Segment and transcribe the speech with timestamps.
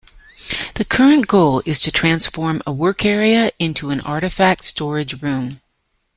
[0.79, 5.61] A current goal is to transform a work area into an artifact storage room.